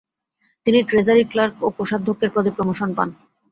তিনি 0.67 0.79
treasury 0.89 1.23
clerk 1.31 1.55
ও 1.61 1.67
কোষাধ্যক্ষের 1.77 2.31
পদে 2.35 2.51
প্রমোশন 2.57 2.89
পান। 2.97 3.09